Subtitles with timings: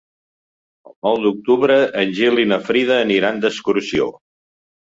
[0.91, 4.13] El nou d'octubre en Gil i na Frida aniran d'excursió.